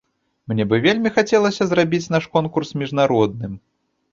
Мне 0.53 0.65
бы 0.69 0.75
вельмі 0.85 1.11
хацелася 1.17 1.67
зрабіць 1.73 2.03
наш 2.15 2.23
конкурс 2.39 2.75
міжнародным. 2.85 3.53